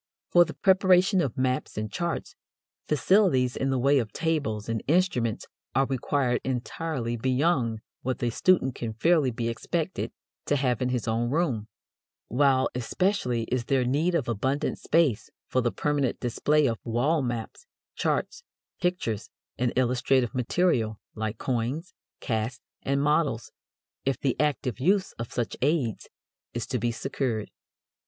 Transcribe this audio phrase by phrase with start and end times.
[0.31, 2.35] For the preparation of maps and charts,
[2.87, 8.73] facilities in the way of tables and instruments are required entirely beyond what the student
[8.73, 10.11] can fairly be expected
[10.47, 11.67] to have in his own room;
[12.29, 17.67] while especially is there need of abundant space for the permanent display of wall maps,
[17.93, 18.43] charts,
[18.81, 19.29] pictures,
[19.59, 23.51] and illustrative material, like coins, casts, and models,
[24.03, 26.09] if the active use of such aids
[26.55, 27.51] is to be secured.